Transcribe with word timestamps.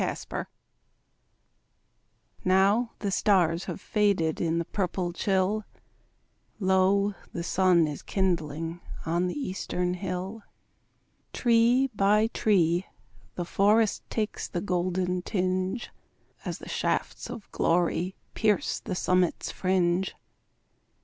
At 0.03 0.17
Sunrise 0.17 0.47
Now 2.43 2.91
the 2.97 3.11
stars 3.11 3.65
have 3.65 3.79
faded 3.79 4.41
In 4.41 4.57
the 4.57 4.65
purple 4.65 5.13
chill, 5.13 5.63
Lo, 6.59 7.13
the 7.33 7.43
sun 7.43 7.85
is 7.85 8.01
kindling 8.01 8.79
On 9.05 9.27
the 9.27 9.37
eastern 9.39 9.93
hill. 9.93 10.41
Tree 11.33 11.91
by 11.93 12.25
tree 12.33 12.87
the 13.35 13.45
forest 13.45 14.01
Takes 14.09 14.47
the 14.47 14.59
golden 14.61 15.21
tinge, 15.21 15.91
As 16.45 16.57
the 16.57 16.67
shafts 16.67 17.29
of 17.29 17.51
glory 17.51 18.15
Pierce 18.33 18.79
the 18.79 18.95
summit's 18.95 19.51
fringe. 19.51 20.15